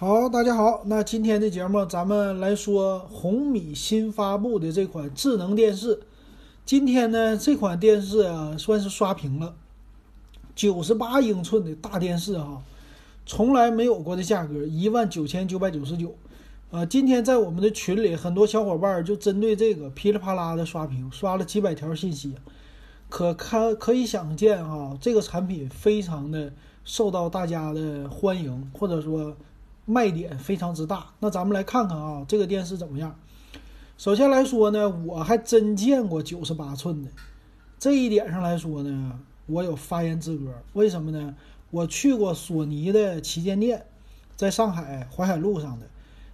[0.00, 6.00] 好，大家好，那今天的节目咱们来说红米新发布的这款智能电视。
[6.64, 9.54] 今天呢，这款电视啊算是刷屏了，
[10.54, 12.62] 九十八英寸的大电视哈，
[13.26, 16.14] 从来没有过的价格，一万九千九百九十九。
[16.70, 22.34] 呃，今天在我们的群里，很多小伙伴就针对这个噼里啪啦的刷屏，刷了几百条信息，
[23.10, 26.50] 可看可以想见啊，这个产品非常的
[26.86, 29.36] 受到大家的欢迎，或者说。
[29.84, 33.18] 卖点非常之大，那咱们来看看啊，这个电视怎么样？
[33.98, 37.10] 首先来说呢，我还真见过九十八寸的，
[37.78, 40.52] 这一点上来说呢，我有发言资格。
[40.72, 41.34] 为什么呢？
[41.70, 43.86] 我去过索尼的旗舰店，
[44.36, 45.86] 在上海淮海路上的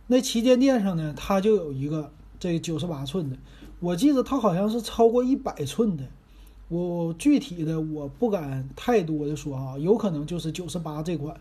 [0.06, 3.36] 那旗舰店上呢，它就有一个这九十八寸的，
[3.80, 6.04] 我记得它好像是超过一百寸的，
[6.68, 11.36] 我具体的我不敢太多的说啊，有可能就是九十八这款。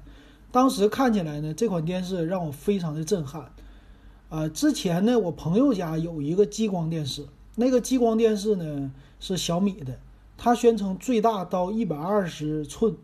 [0.55, 3.51] 当时看起来呢，这款电视让我非常的震撼，
[4.29, 7.25] 啊，之前呢，我朋友家有一个激光电视，
[7.55, 8.89] 那个激光电视呢
[9.19, 9.99] 是小米的，
[10.37, 12.95] 它宣称最大到一百二十寸，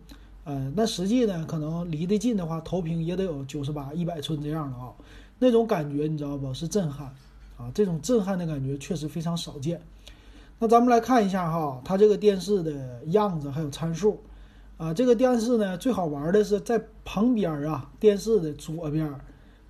[0.46, 4.94] 呃，那实际呢，可能离得近的话，投屏也得有九十八、一百寸这样的啊，
[5.40, 6.54] 那种感觉你知道不？
[6.54, 7.14] 是震撼，
[7.58, 9.82] 啊，这种震撼的感觉确实非常少见。
[10.58, 14.22] 那咱们来看一下哈，它这个电视的样子还有参数。
[14.82, 19.14] 啊，这个电视呢，最好玩的是在旁边啊，电视的左边、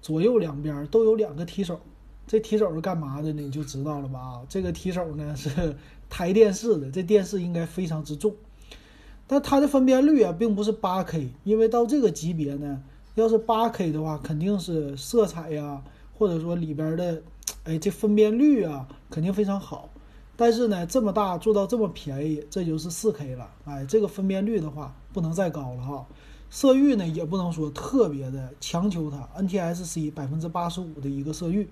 [0.01, 1.77] 左右两边都有两个提手。
[2.25, 3.41] 这提手是干嘛的呢？
[3.41, 4.17] 你就知道了吧？
[4.21, 5.75] 啊，这个提手呢是
[6.09, 6.89] 抬电视的。
[6.89, 8.33] 这电视应该非常之重，
[9.27, 12.81] 但它的分辨率啊，并不是 8K，因为到这个级别呢，
[13.15, 15.83] 要是 8K 的话，肯定是色彩呀，
[16.17, 17.21] 或者说里边的，
[17.65, 19.89] 哎，这分辨率啊，肯定非常好。
[20.41, 23.47] 但是呢，这么大做到这么便宜，这就是四 K 了。
[23.63, 26.03] 哎，这个分辨率的话不能再高了哈。
[26.49, 31.69] 色域呢也不能说特别的强求它，NTSC 百分之八十五的一个色域，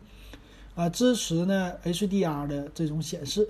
[0.75, 3.49] 啊，支持呢 HDR 的这种显示。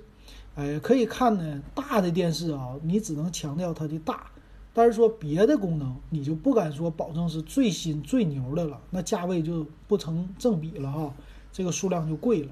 [0.56, 4.32] 哎，可以看呢，大的电视啊，你只能强调它的大，
[4.74, 11.14] 但是说别的功能，你就不敢说保证是最新最牛的了，那价位就不成正比了哈，
[11.52, 12.52] 这个数量就贵了。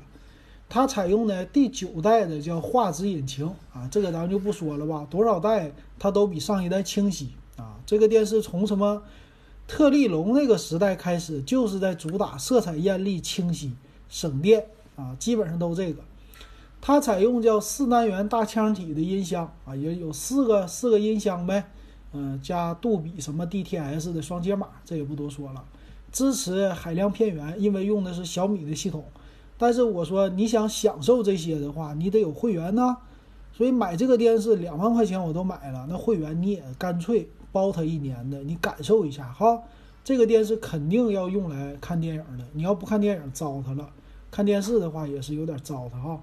[0.69, 7.79] 它采用的第九代的叫画质引擎啊，这个咱们就不说了吧，多少代它都比上一代清晰啊。
[7.85, 9.01] 这个电视从什么
[9.65, 13.73] 特立龙那个时代开始，就是在主打色彩艳丽、清晰、
[14.09, 14.67] 省电
[14.97, 16.01] 啊，基本上都这个。
[16.81, 21.71] 它采用叫四单元大腔体的音箱啊，也有四个四个音箱呗，
[22.11, 25.63] 嗯，加杜比什么 DTS 的双解码，这也不多说了。
[26.11, 29.05] 支持海量片源，因为用的是小米的系统。
[29.57, 32.97] 但是我说你想享受这些的话，你得有会员呢。
[33.53, 39.63] 所以买这个电视两万块钱我都买了，那会员你也干脆包它一年的，你感受一下哈。
[40.03, 43.89] 这个电视肯定要用来看电影的，你要不看电影糟蹋了。
[44.29, 46.21] 看电视的话也是有点糟蹋哈。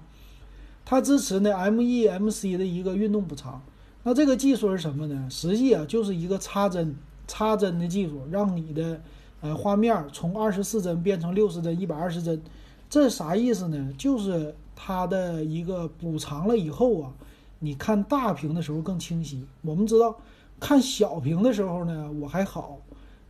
[0.85, 3.61] 它支持呢 MEMC 的一个运动补偿，
[4.03, 5.27] 那这个技术是什么呢？
[5.29, 6.95] 实际啊就是一个插针
[7.27, 9.01] 插针的技术，让你的
[9.41, 12.41] 呃画面从二十四帧变成六十帧、一百二十帧。
[12.95, 13.91] 这啥意思呢？
[13.97, 17.11] 就是它的一个补偿了以后啊，
[17.59, 19.45] 你看大屏的时候更清晰。
[19.63, 20.15] 我们知道，
[20.61, 22.79] 看小屏的时候呢，我还好，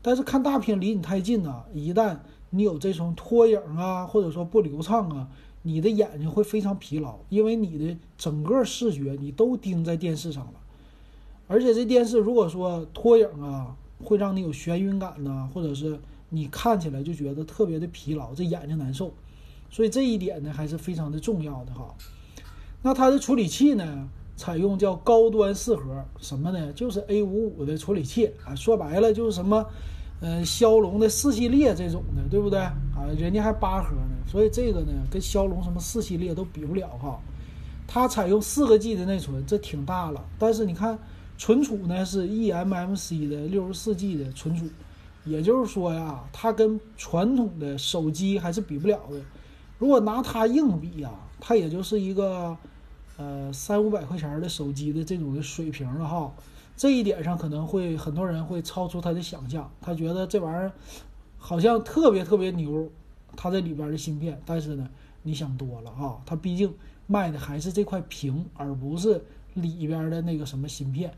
[0.03, 2.15] 但是看大屏离你太近呢，一旦
[2.51, 5.27] 你有这种拖影啊，或者说不流畅啊，
[5.63, 10.53] 你的眼睛会非常疲劳，因为你的整个视觉你都盯在电视上了。
[11.47, 15.99] 而且这电视如果说拖影啊，会让你有眩晕感呐，或者是
[16.29, 19.11] 你看起来就觉得特别的疲劳，这眼睛难受。
[19.69, 21.93] 所以这一点呢还是非常的重要的哈。
[22.81, 26.71] 那它的处理器呢，采用叫高端四核，什么呢？
[26.73, 28.53] 就是 A 五五的处理器啊。
[28.53, 29.65] 说白了就是什么，
[30.21, 33.09] 呃，骁龙的四系列这种的，对不对啊？
[33.17, 37.19] 人家还八核呢，所以这个呢跟骁龙什么四系列都比不了哈。
[37.87, 40.23] 它采用四个 G 的内存，这挺大了。
[40.37, 40.97] 但是你看
[41.37, 44.65] 存储呢是 eMMC 的六十四 G 的存储，
[45.23, 49.19] 也就是说呀，它跟传统的手机还是比不了的。
[49.85, 52.57] 如果拿它硬比呀，它也就是一个，
[53.17, 56.33] 呃，三五百块钱的手机的这种的水平了哈。
[56.75, 60.71] 这一点上可能会很多人会超出他的想象，他觉得这玩意儿
[61.37, 62.89] 好像特别特别牛，
[63.35, 64.41] 它这里边的芯片。
[64.43, 64.89] 但是呢，
[65.21, 66.73] 你想多了啊，它毕竟
[67.05, 69.23] 卖的还是这块屏，而不是
[69.53, 71.13] 里边的那个什么芯片。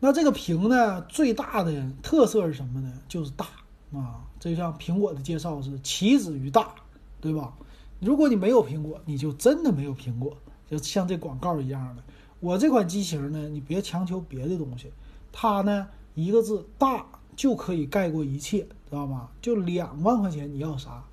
[0.00, 2.92] 那这个屏呢，最大的特色是什么呢？
[3.06, 3.46] 就是大。
[3.94, 6.74] 啊，这像苹果的介绍是棋子于大，
[7.20, 7.52] 对吧？
[8.00, 10.36] 如果你没有苹果，你就真的没有苹果，
[10.68, 12.02] 就像这广告一样的。
[12.40, 14.90] 我这款机型呢，你别强求别的东西，
[15.30, 17.06] 它呢一个字大
[17.36, 19.28] 就可以盖过一切，知道吗？
[19.40, 21.04] 就两万块钱，你要啥？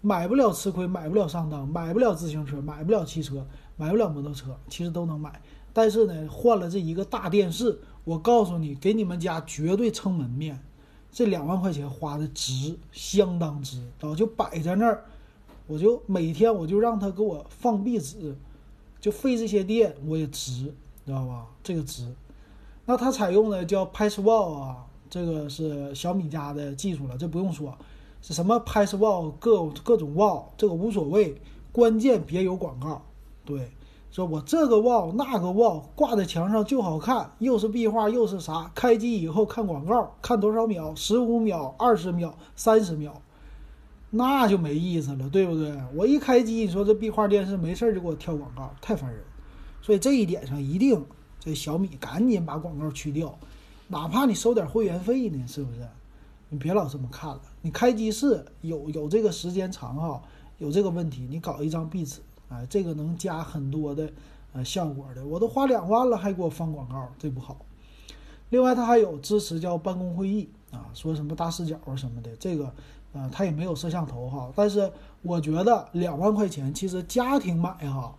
[0.00, 3.46] 买不了吃亏，买不了上当，买不了自行车，买不了汽车，
[3.76, 5.42] 买不了摩托车，其实都能买。
[5.74, 10.58] 但是呢，换了这一个大电视，我告诉你，给你们家绝对撑门面。
[11.12, 15.04] 这两万块钱花的值，相当值，啊就摆在那儿，
[15.66, 18.36] 我就每天我就让他给我放壁纸，
[19.00, 20.72] 就费这些电我也值，
[21.04, 21.46] 知道吧？
[21.62, 22.06] 这个值。
[22.86, 27.76] 那它采用的叫 Passwall 啊，这个是小米家的技术了，这不用说，
[28.22, 31.40] 是什么 Passwall 各各种 wall，这个无所谓，
[31.72, 33.02] 关键别有广告，
[33.44, 33.70] 对。
[34.10, 38.68] 说我这个 wall 那个 wall 挂在墙上就好看，又是壁画又是啥？
[38.74, 40.92] 开机以后看广告，看多少秒？
[40.96, 43.22] 十五秒、二十秒、三十秒，
[44.10, 45.72] 那就没意思了，对不对？
[45.94, 49.22] 我一开机，你说这壁画电视没事就给我跳广告，太烦人。
[49.80, 51.04] 所以这一点上，一定
[51.38, 53.38] 这小米赶紧把广告去掉，
[53.86, 55.86] 哪怕你收点会员费呢，是不是？
[56.48, 57.40] 你别老这么看了。
[57.62, 60.20] 你开机是有有这个时间长哈，
[60.58, 62.20] 有这个问题，你搞一张壁纸。
[62.50, 64.10] 哎，这个能加很多的
[64.52, 67.56] 呃效果的，我都花两万了，还给我放广告，这不好。
[68.50, 72.74] 另外，它还有支持叫办公会议啊，说什么大视角啊什么的，这个
[73.12, 74.52] 呃它也没有摄像头哈。
[74.56, 74.92] 但是
[75.22, 78.12] 我觉得两万块钱，其实家庭买哈，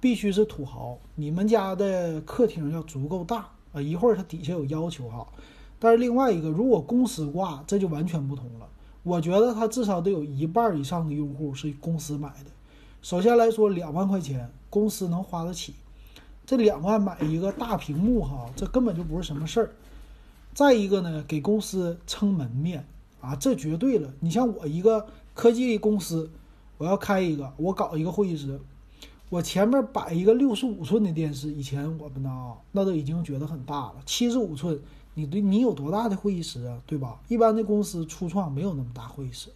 [0.00, 3.80] 必须是土豪，你们家的客厅要足够大啊。
[3.80, 5.24] 一会儿它底下有要求哈。
[5.78, 8.68] 但是另外一个，如果公司挂，这就完全不同了。
[9.04, 12.50] 我觉得它至少得有一半以上的用户是公司买的。
[13.02, 15.74] 首先来说，两万块钱公司能花得起，
[16.44, 19.72] 这两万买一个大屏幕哈，这根本就不是什么事儿。
[20.52, 22.84] 再一个呢，给公司撑门面
[23.22, 24.12] 啊，这绝对了。
[24.20, 26.30] 你像我一个科技公司，
[26.76, 28.60] 我要开一个，我搞一个会议室，
[29.30, 33.94] 我前面摆一个六十五寸的电视，以前我们呢，那都已经觉得很大了。
[34.04, 34.78] 七十五寸，
[35.14, 36.78] 你对你有多大的会议室啊？
[36.86, 37.18] 对吧？
[37.28, 39.48] 一般的公司初创没有那么大会议室，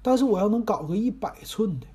[0.00, 1.86] 但是我要能搞个一百寸的。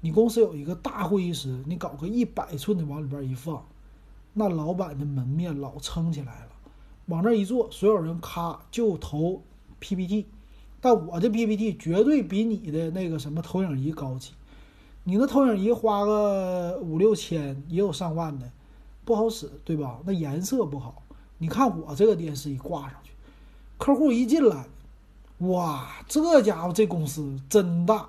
[0.00, 3.66] 你公司有一个大会议室，你搞个一百寸的往里边一放，
[4.34, 6.48] 那老板的门面老撑起来了。
[7.06, 9.42] 往那一坐，所有人咔就投
[9.80, 10.26] PPT，
[10.80, 14.32] 但我的 PPT 绝对比你的那个什么投影仪高级。
[15.04, 18.50] 你那投影仪花个五六千，也有上万的，
[19.04, 19.98] 不好使，对吧？
[20.04, 21.02] 那颜色不好。
[21.38, 23.12] 你看我这个电视一挂上去，
[23.78, 24.66] 客户一进来，
[25.38, 28.08] 哇，这家伙这公司真大。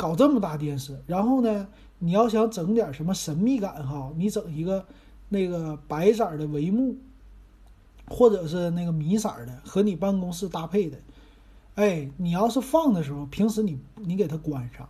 [0.00, 1.68] 搞这么大电视，然后呢，
[1.98, 4.82] 你要想整点什么神秘感哈，你整一个
[5.28, 6.96] 那个白色的帷幕，
[8.08, 10.96] 或者是那个米色的，和你办公室搭配的。
[11.74, 14.88] 哎，你要是放的时候，平时你你给它关上，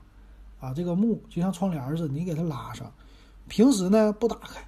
[0.60, 2.88] 啊，这个幕就像窗帘似的，你给它拉上。
[3.48, 4.64] 平时呢不打开，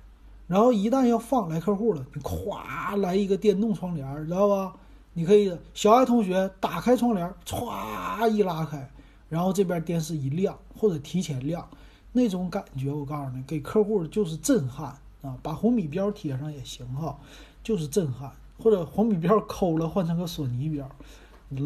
[0.49, 4.75] 然后一旦要放来客户了，你咵来一个电动窗帘，知道吧？
[5.13, 8.91] 你可以小爱同学打开窗帘，歘一拉开。
[9.33, 11.67] 然后这边电视一亮或者提前亮，
[12.13, 14.89] 那种感觉我告诉你，给客户就是震撼
[15.23, 15.35] 啊！
[15.43, 17.19] 把红米标贴上也行哈，
[17.63, 18.31] 就是震撼。
[18.59, 20.87] 或者红米标抠了换成个索尼标，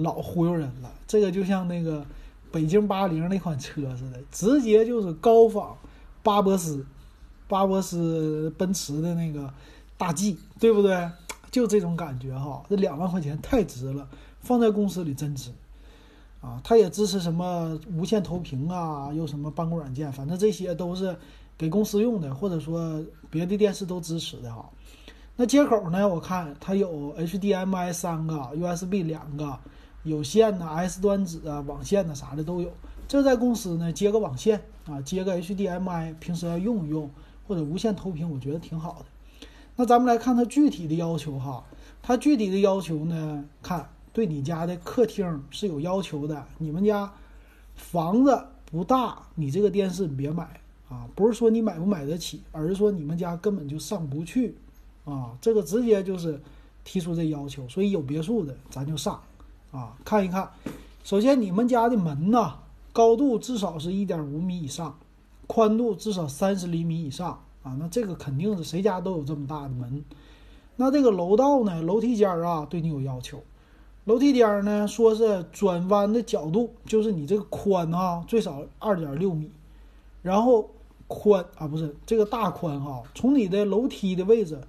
[0.00, 0.94] 老忽悠人了。
[1.08, 2.06] 这个就像那个
[2.52, 5.76] 北京八零那款车似的，直接就是高仿
[6.22, 6.86] 巴博斯，
[7.48, 9.52] 巴博斯奔驰的那个
[9.98, 11.10] 大 G，对不对？
[11.50, 14.08] 就这种感觉哈，这两万块钱太值了，
[14.40, 15.50] 放在公司里真值。
[16.46, 21.16] 啊，它也支持什么无线投屏啊，又什么办公软件，反正这些都是
[21.58, 24.64] 给公司用的，或者说别的电视都支持的哈。
[25.34, 26.08] 那接口呢？
[26.08, 29.58] 我看它有 HDMI 三个，USB 两个，
[30.04, 32.70] 有线的 S 端子啊，网线的啥的都有。
[33.08, 37.10] 这在公司呢接个网线啊，接个 HDMI，平时要用一用，
[37.48, 39.06] 或者无线投屏，我觉得挺好的。
[39.74, 41.64] 那咱们来看它具体的要求哈，
[42.02, 43.88] 它具体的要求呢，看。
[44.16, 46.42] 对你家的客厅是有要求的。
[46.56, 47.12] 你们家
[47.74, 50.58] 房子不大，你这个电视别买
[50.88, 51.06] 啊！
[51.14, 54.56] 不是说你买不买得起，而是说你们家根本就上不去
[55.04, 55.36] 啊！
[55.38, 56.40] 这个直接就是
[56.82, 57.68] 提出这要求。
[57.68, 59.20] 所以有别墅的咱就上
[59.70, 60.48] 啊，看一看。
[61.04, 62.54] 首先，你们家的门呢，
[62.94, 64.98] 高度至少是一点五米以上，
[65.46, 67.76] 宽度至少三十厘米以上啊。
[67.78, 70.02] 那这个肯定是谁家都有这么大的门。
[70.76, 73.42] 那这个楼道呢，楼梯间啊，对你有要求。
[74.06, 79.50] 楼梯间呢，说是转弯的角度，就是你这个宽啊，最少二点六米，
[80.22, 80.70] 然后
[81.08, 84.60] 宽啊，不是这个大宽哈，从你的楼梯的位置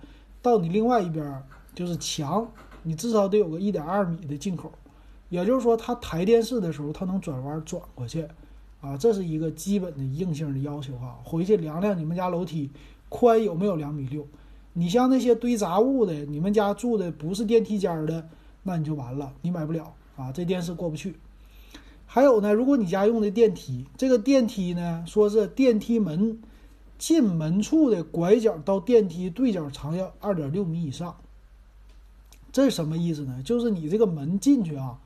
[0.42, 1.44] 到你另外一边
[1.76, 2.52] 就是墙，
[2.82, 4.72] 你至少得有个一点二米的进口，
[5.30, 8.28] 也就是说，它抬电视的时候，它能转弯转过去，
[8.82, 11.16] 啊，这是一个基本的硬性的要求哈。
[11.24, 12.72] 回去量量你们家楼梯
[13.08, 14.26] 宽有没有两米六，
[14.74, 18.28] 你像那些堆杂物的，你们家住的不是电梯间的。
[18.68, 21.16] 那你就完了，你买不了啊，这电视过不去。
[22.06, 26.40] 还有呢，如果你家用的电梯，这个电梯呢，说是电梯门
[26.98, 31.16] 进门处的拐角到电梯对角长要二点六米以上，
[32.52, 33.42] 这是什么意思呢？
[33.44, 35.00] 就是你这个门进去啊，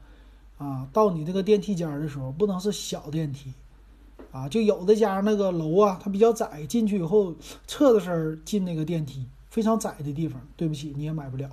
[0.58, 3.54] 啊，到你这个电梯间的时候，不能是小电梯，
[4.32, 7.36] 啊，就有的家那个楼啊，它比较窄，进去以后
[7.68, 11.50] 侧着身进那个电梯，非常窄的地方，对不起，你也买不了。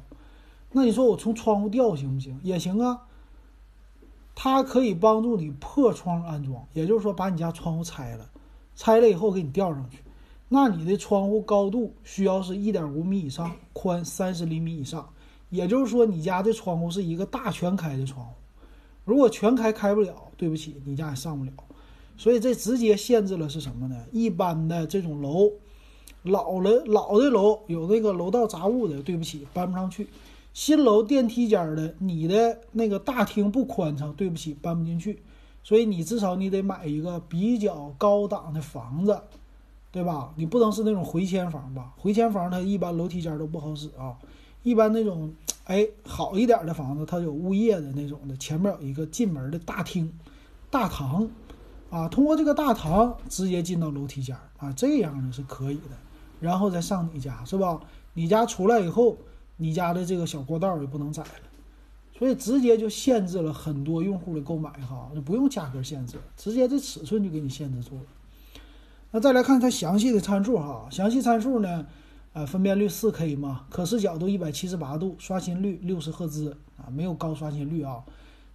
[0.72, 2.38] 那你说我从窗户掉行不行？
[2.42, 3.02] 也行啊。
[4.40, 8.30] 它可以帮助你破窗安装，也就是说把你家窗户拆了，
[8.76, 9.98] 拆了以后给你吊上去。
[10.48, 15.08] 那你的窗户高度需要是一点五米以上，宽三十厘米以上，
[15.50, 18.32] 也就是说你家的窗户是一个大全开的窗户。
[19.04, 21.52] 如果全开开不了，对不起，你家也上不了。
[22.16, 23.96] 所以这直接限制了是什么呢？
[24.12, 25.50] 一般的这种楼，
[26.22, 30.06] 老了老的楼有那个楼道杂物的，对不起，搬不上去。
[30.58, 35.22] 新楼电梯间的，你的那个大厅不宽敞，对不起，搬不进去，
[35.62, 39.22] 所以你至少你得买一个比较高档的房子，
[39.92, 40.32] 对吧？
[40.34, 41.94] 你不能是那种回迁房吧？
[41.96, 44.18] 回迁房它一般楼梯间都不好使啊。
[44.64, 45.32] 一般那种
[45.66, 50.12] 哎好一点的房子，它有物业的那种的，前面有一个进门的大厅、
[50.70, 51.28] 大堂，
[51.88, 55.96] 啊，通过这个大堂直接进到楼梯间啊，这样的是可以的，
[56.40, 57.80] 然后再上你家是吧？
[58.14, 59.16] 你家出来以后。
[59.58, 61.30] 你家的这个小过道也不能窄了，
[62.16, 68.02] 所以直接就限制了很多用户的购买哈，就不用价格限制，直接这尺寸就给你限制住了。
[69.10, 71.86] 那再来看它详细的参数哈，详细参数呢，
[72.32, 78.04] 呃，分辨率四 K 嘛，可视角度一百七十八度，刷新率六十赫兹啊，没有高刷新率啊。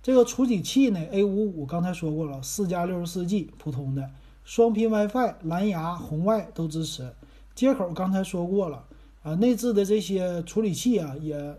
[0.02, 4.10] 这个处理器呢，A 五五刚才说过了，四加六十四 G 普通的，
[4.44, 7.14] 双频 WiFi、蓝牙、红外都支持，
[7.56, 8.84] 接口刚才说过了。
[9.24, 11.58] 啊，内置的这些处理器啊，也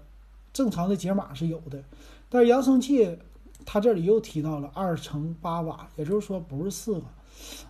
[0.53, 1.83] 正常的解码是有的，
[2.29, 3.19] 但是扬声器
[3.65, 7.07] 它这里又提到了二乘八瓦，也就是说不是四个。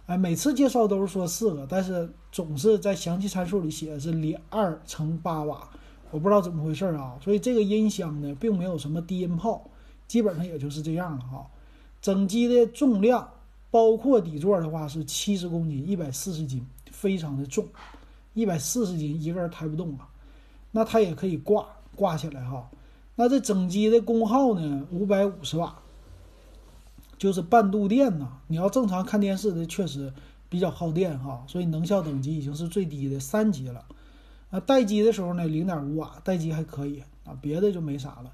[0.06, 5.70] 哎，每次介绍都是说四个，但是总是在详细参数里写的是两二乘八瓦，
[6.10, 7.16] 我不知道怎么回事啊。
[7.22, 9.70] 所以这个音箱呢，并没有什么低音炮，
[10.06, 11.46] 基本上也就是这样了哈。
[12.02, 13.26] 整机的重量，
[13.70, 17.66] 包括底座的话是七十公斤，一百四十斤，非常的重。
[18.34, 20.08] 一百四十斤，一个人抬不动啊，
[20.72, 22.68] 那它也可以挂挂起来哈。
[23.16, 24.86] 那这整机的功耗呢？
[24.90, 25.78] 五百五十瓦，
[27.16, 28.28] 就是半度电呐。
[28.48, 30.12] 你要正常看电视的，确实
[30.48, 31.44] 比较耗电哈。
[31.46, 33.84] 所以能效等级已经是最低的三级了。
[34.50, 37.38] 啊，待机的时候呢，零点五瓦，待机还可以啊。
[37.40, 38.32] 别的就没啥了。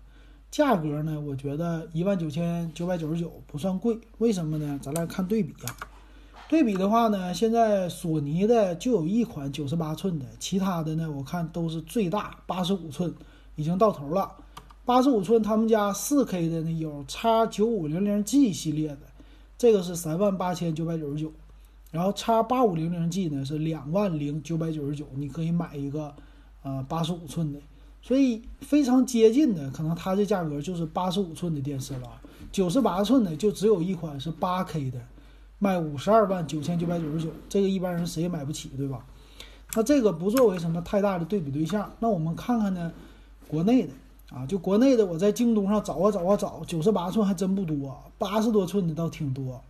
[0.50, 4.80] 价格呢，我觉得一万九千九百九十九不算贵，为什么呢？
[4.82, 5.76] 咱来看对比呀。
[6.50, 13.14] 对比的话呢，现在索尼的就有一款九十八寸的，其他的呢，我看都是最大八十五寸，
[13.54, 14.32] 已经到头了。
[14.84, 18.98] 八十五寸他们家四 K 的呢有叉九五零零 G 系列的，
[19.56, 21.32] 这个是三万八千九百九十九，
[21.92, 26.12] 然后叉八五零零 G 呢是两万零九百九十九，你可以买一个，
[26.64, 27.60] 呃，八十五寸的，
[28.02, 32.20] 所以非常接近的，可能它这价格就是八十五寸的电视了。
[32.50, 35.00] 九十八寸的就只有一款是八 K 的。
[35.60, 39.04] 卖五十二万九千九百九十九，这个一般人谁也买不起，对吧？
[39.76, 41.92] 那这个不作为什么太大的对比对象。
[42.00, 42.90] 那我们看看呢，
[43.46, 43.92] 国内的
[44.34, 49.62] 啊，就国内的，我在京东上找啊找啊找，九十八寸还真不多，八十多寸的倒挺多。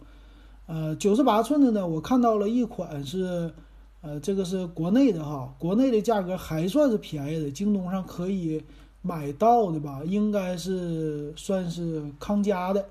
[0.66, 3.52] 呃，九十八寸的呢，我看到了一款是，
[4.00, 8.62] 呃，这个是国内的哈，国内的价格还算是便宜的，京东上可以
[9.02, 12.87] 买到的吧，应该是算是康佳的。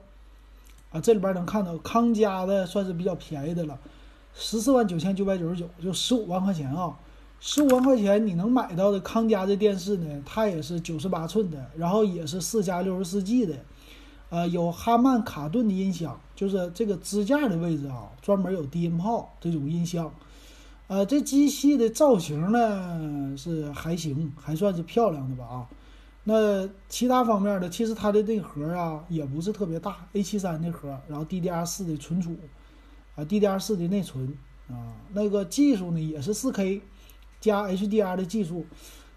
[0.91, 3.77] 啊，这里边能看到康佳的算是比较便宜的了，
[4.33, 6.97] 十四万九千九百九十九，就十五万块钱啊，
[7.39, 13.55] 十五万块钱你能买到的康佳的电视呢，它也是九十八寸的，然后也是四加六十四 G 的，
[14.29, 20.11] 呃，有哈曼卡顿的音响，就是这个支架的位置啊，专门有低音炮这种音箱，
[20.87, 25.69] 呃，这机器的造型呢是还行，还算是漂亮的吧啊。
[26.31, 32.37] 那其他方面的，其实它的内核啊也不是特别大，A 七三的核，然后 DDR 四的存储，
[33.15, 34.37] 啊，DDR 四的内存，
[34.69, 36.83] 啊，那个技术呢也是四 K
[37.41, 38.63] 加 HDR 的技术，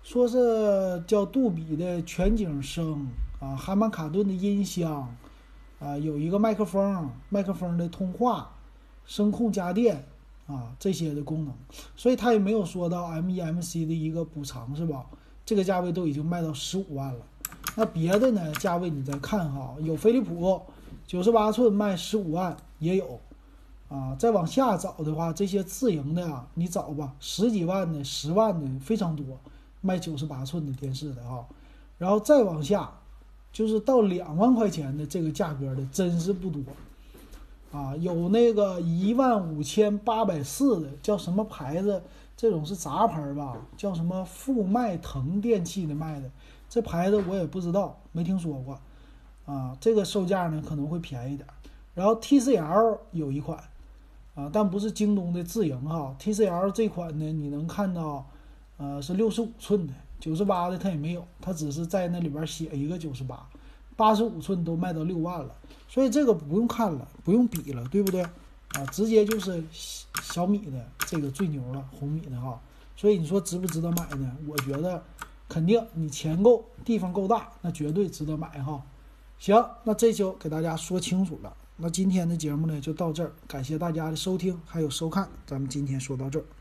[0.02, 3.06] 说是叫杜比的全景声，
[3.38, 5.14] 啊，哈曼卡顿的音箱，
[5.80, 8.54] 啊，有一个麦克风，麦克风的通话，
[9.04, 10.06] 声控家电，
[10.46, 11.52] 啊，这些的功能，
[11.94, 15.04] 所以它也没有说到 MEMC 的一个补偿，是吧？
[15.44, 17.20] 这个价位都已经卖到十五万了，
[17.76, 18.52] 那别的呢？
[18.54, 20.62] 价位你再看哈，有飞利浦
[21.06, 23.18] 九十八寸卖十五万也有，
[23.88, 29.24] 啊，再往下找的话，这些自营的啊，你找吧，十几万的、十万的非常多，
[29.80, 31.44] 卖九十八寸的电视的啊，
[31.98, 32.90] 然后再往下，
[33.52, 36.60] 就是到两万块钱的这个价格的真是不多
[37.72, 37.94] 啊。
[37.96, 42.00] 有那个一万五千八百四的，叫什么牌子？
[42.42, 43.56] 这种是杂牌吧？
[43.76, 46.28] 叫什么富迈腾电器的卖的，
[46.68, 48.80] 这牌子我也不知道，没听说过
[49.46, 49.78] 啊。
[49.80, 51.48] 这个售价呢可能会便宜点。
[51.94, 53.56] 然后 TCL 有一款
[54.34, 56.16] 啊，但不是京东的自营哈。
[56.18, 58.26] TCL 这款呢，你能看到，
[58.76, 59.94] 呃，是六十五寸的。
[60.18, 63.48] 九十八的它也没有，它只是在那里边写一个九十八，
[63.94, 65.54] 八十五寸都卖到六万了，
[65.86, 68.26] 所以这个不用看了，不用比了，对不对？
[68.74, 69.62] 啊，直接就是
[70.22, 72.60] 小米的这个最牛了，红米的哈。
[72.96, 74.36] 所以你说值不值得买呢？
[74.46, 75.02] 我觉得
[75.48, 78.82] 肯定，你钱够，地方够大，那绝对值得买哈。
[79.38, 81.52] 行，那这就给大家说清楚了。
[81.76, 86.44] 那今天的节目呢就到这儿，感谢大家的收听还有收看，咱们今天说到这儿。